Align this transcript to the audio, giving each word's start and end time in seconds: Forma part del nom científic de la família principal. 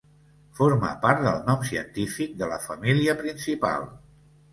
Forma 0.59 0.87
part 1.03 1.19
del 1.25 1.35
nom 1.49 1.61
científic 1.71 2.33
de 2.39 2.47
la 2.53 2.57
família 2.65 3.15
principal. 3.21 3.87